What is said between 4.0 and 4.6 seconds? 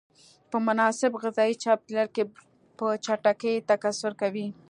کوي.